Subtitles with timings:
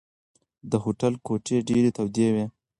[0.71, 2.45] د هوټل کوټې ډېرې تودې دي.